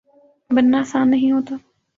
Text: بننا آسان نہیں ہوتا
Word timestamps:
بننا 0.49 0.79
آسان 0.79 1.09
نہیں 1.11 1.31
ہوتا 1.31 1.55